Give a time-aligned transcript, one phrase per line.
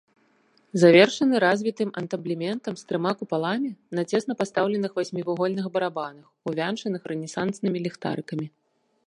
[0.83, 3.69] Завершаны развітым антаблементам з трыма купаламі
[3.99, 8.47] на цесна пастаўленых васьмівугольных барабанах, увянчаных рэнесанснымі ліхтарыкамі.